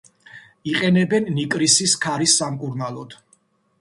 [0.71, 3.15] იყენებენ ნიკრისის ქარის სამკურნალოდ.